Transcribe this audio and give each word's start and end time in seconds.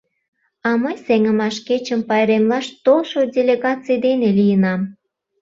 А 0.67 0.69
мый 0.81 0.95
Сеҥымаш 1.05 1.55
кечым 1.67 2.01
пайремлаш 2.09 2.65
толшо 2.85 3.19
делегаций 3.35 3.99
дене 4.05 4.29
лийынам. 4.37 4.81